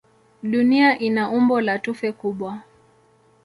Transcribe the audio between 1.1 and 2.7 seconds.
umbo la tufe kubwa.